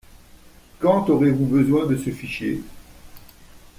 [0.79, 2.63] Quand aurez-vous besoin de ce fichier?